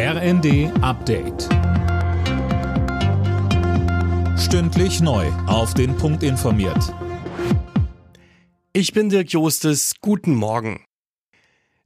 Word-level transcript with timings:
RND 0.00 0.70
Update. 0.80 1.48
Stündlich 4.38 5.00
neu. 5.00 5.26
Auf 5.48 5.74
den 5.74 5.96
Punkt 5.96 6.22
informiert. 6.22 6.94
Ich 8.72 8.92
bin 8.92 9.08
Dirk 9.08 9.32
Jostes. 9.32 9.94
Guten 10.00 10.36
Morgen. 10.36 10.84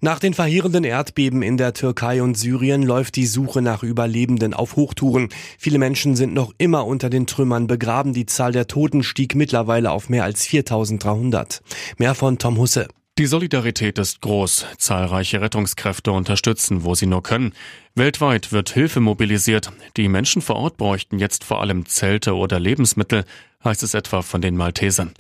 Nach 0.03 0.19
den 0.19 0.35
verheerenden 0.35 0.85
Erdbeben 0.85 1.41
in 1.41 1.57
der 1.57 1.73
Türkei 1.73 2.23
und 2.23 2.37
Syrien 2.37 2.83
läuft 2.83 3.17
die 3.17 3.25
Suche 3.25 3.63
nach 3.63 3.83
Überlebenden 3.83 4.53
auf 4.53 4.77
Hochtouren. 4.77 5.31
Viele 5.57 5.79
Menschen 5.79 6.15
sind 6.15 6.35
noch 6.35 6.53
immer 6.59 6.87
unter 6.87 7.09
den 7.09 7.27
Trümmern 7.27 7.67
begraben. 7.67 8.13
Die 8.13 8.27
Zahl 8.27 8.53
der 8.53 8.67
Toten 8.67 9.05
stieg 9.05 9.35
mittlerweile 9.35 9.91
auf 9.91 10.11
mehr 10.11 10.25
als 10.25 10.45
4300. 10.45 11.63
Mehr 11.97 12.15
von 12.15 12.37
Tom 12.37 12.59
Husse. 12.59 12.89
Die 13.19 13.27
Solidarität 13.27 13.99
ist 13.99 14.23
groß. 14.23 14.65
Zahlreiche 14.79 15.43
Rettungskräfte 15.43 16.13
unterstützen, 16.13 16.83
wo 16.83 16.95
sie 16.95 17.05
nur 17.05 17.23
können. 17.23 17.53
Weltweit 17.95 18.53
wird 18.53 18.71
Hilfe 18.71 19.01
mobilisiert. 19.01 19.71
Die 19.99 20.09
Menschen 20.09 20.41
vor 20.41 20.57
Ort 20.57 20.79
bräuchten 20.79 21.19
jetzt 21.19 21.45
vor 21.45 21.61
allem 21.61 21.85
Zelte 21.85 22.35
oder 22.35 22.59
Lebensmittel, 22.59 23.27
heißt 23.63 23.83
es 23.83 23.93
etwa 23.93 24.23
von 24.23 24.41
den 24.41 24.57
Maltesern. 24.57 25.13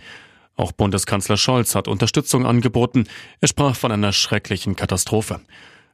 Auch 0.57 0.73
Bundeskanzler 0.73 1.37
Scholz 1.37 1.75
hat 1.75 1.87
Unterstützung 1.87 2.47
angeboten. 2.47 3.05
Er 3.43 3.49
sprach 3.49 3.77
von 3.77 3.93
einer 3.93 4.15
schrecklichen 4.15 4.75
Katastrophe. 4.75 5.43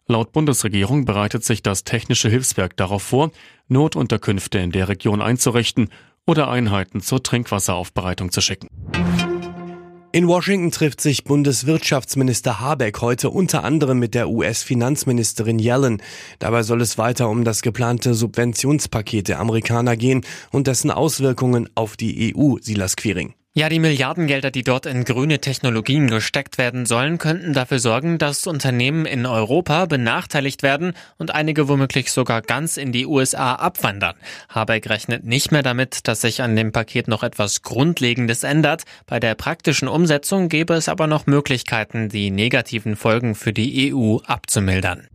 Laut 0.06 0.30
Bundesregierung 0.30 1.04
bereitet 1.04 1.44
sich 1.44 1.64
das 1.64 1.82
technische 1.82 2.28
Hilfswerk 2.28 2.76
darauf 2.76 3.02
vor, 3.02 3.32
Notunterkünfte 3.66 4.60
in 4.60 4.70
der 4.70 4.88
Region 4.88 5.20
einzurichten 5.20 5.90
oder 6.26 6.48
Einheiten 6.48 7.00
zur 7.00 7.24
Trinkwasseraufbereitung 7.24 8.30
zu 8.30 8.40
schicken. 8.40 8.68
In 10.10 10.26
Washington 10.26 10.70
trifft 10.70 11.02
sich 11.02 11.24
Bundeswirtschaftsminister 11.24 12.60
Habeck 12.60 13.02
heute 13.02 13.28
unter 13.28 13.62
anderem 13.62 13.98
mit 13.98 14.14
der 14.14 14.30
US-Finanzministerin 14.30 15.58
Yellen. 15.58 16.00
Dabei 16.38 16.62
soll 16.62 16.80
es 16.80 16.96
weiter 16.96 17.28
um 17.28 17.44
das 17.44 17.60
geplante 17.60 18.14
Subventionspaket 18.14 19.28
der 19.28 19.38
Amerikaner 19.38 19.98
gehen 19.98 20.22
und 20.50 20.66
dessen 20.66 20.90
Auswirkungen 20.90 21.68
auf 21.74 21.98
die 21.98 22.34
EU, 22.34 22.56
Silas 22.58 22.96
Quiring. 22.96 23.34
Ja, 23.54 23.68
die 23.68 23.80
Milliardengelder, 23.80 24.50
die 24.50 24.62
dort 24.62 24.86
in 24.86 25.04
grüne 25.04 25.40
Technologien 25.40 26.08
gesteckt 26.08 26.58
werden 26.58 26.86
sollen, 26.86 27.18
könnten 27.18 27.54
dafür 27.54 27.80
sorgen, 27.80 28.18
dass 28.18 28.46
Unternehmen 28.46 29.04
in 29.04 29.26
Europa 29.26 29.86
benachteiligt 29.86 30.62
werden 30.62 30.92
und 31.16 31.34
einige 31.34 31.66
womöglich 31.66 32.12
sogar 32.12 32.42
ganz 32.42 32.76
in 32.76 32.92
die 32.92 33.06
USA 33.06 33.54
abwandern. 33.54 34.14
Habeck 34.48 34.88
rechnet 34.88 35.24
nicht 35.24 35.50
mehr 35.50 35.62
damit, 35.62 36.06
dass 36.06 36.20
sich 36.20 36.42
an 36.42 36.54
dem 36.54 36.72
Paket 36.72 37.08
noch 37.08 37.22
etwas 37.22 37.62
Grundlegendes 37.62 38.44
ändert. 38.44 38.84
Bei 39.06 39.18
der 39.18 39.34
praktischen 39.34 39.88
Umsetzung 39.88 40.48
gäbe 40.48 40.74
es 40.74 40.88
aber 40.88 41.06
noch 41.06 41.26
Möglichkeiten, 41.26 42.10
die 42.10 42.30
negativen 42.30 42.94
Folgen 42.94 43.34
für 43.34 43.52
die 43.52 43.92
EU 43.92 44.18
abzumildern. 44.24 45.08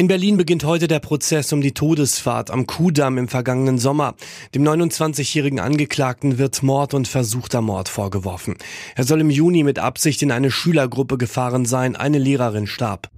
In 0.00 0.08
Berlin 0.08 0.38
beginnt 0.38 0.64
heute 0.64 0.88
der 0.88 0.98
Prozess 0.98 1.52
um 1.52 1.60
die 1.60 1.74
Todesfahrt 1.74 2.50
am 2.50 2.66
Kudamm 2.66 3.18
im 3.18 3.28
vergangenen 3.28 3.76
Sommer. 3.76 4.14
Dem 4.54 4.62
29-jährigen 4.62 5.60
Angeklagten 5.60 6.38
wird 6.38 6.62
Mord 6.62 6.94
und 6.94 7.06
versuchter 7.06 7.60
Mord 7.60 7.90
vorgeworfen. 7.90 8.56
Er 8.96 9.04
soll 9.04 9.20
im 9.20 9.28
Juni 9.28 9.62
mit 9.62 9.78
Absicht 9.78 10.22
in 10.22 10.32
eine 10.32 10.50
Schülergruppe 10.50 11.18
gefahren 11.18 11.66
sein, 11.66 11.96
eine 11.96 12.16
Lehrerin 12.16 12.66
starb. 12.66 13.10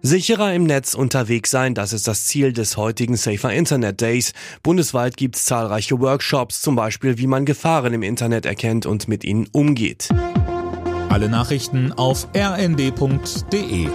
Sicherer 0.00 0.54
im 0.54 0.62
Netz 0.62 0.94
unterwegs 0.94 1.50
sein, 1.50 1.74
das 1.74 1.92
ist 1.92 2.06
das 2.06 2.26
Ziel 2.26 2.52
des 2.52 2.76
heutigen 2.76 3.16
Safer 3.16 3.52
Internet 3.52 4.00
Days. 4.00 4.34
Bundesweit 4.62 5.16
gibt 5.16 5.34
es 5.34 5.46
zahlreiche 5.46 5.98
Workshops, 5.98 6.62
zum 6.62 6.76
Beispiel 6.76 7.18
wie 7.18 7.26
man 7.26 7.46
Gefahren 7.46 7.94
im 7.94 8.04
Internet 8.04 8.46
erkennt 8.46 8.86
und 8.86 9.08
mit 9.08 9.24
ihnen 9.24 9.48
umgeht. 9.50 10.08
Alle 11.08 11.28
Nachrichten 11.28 11.90
auf 11.90 12.28
rnd.de 12.32 13.88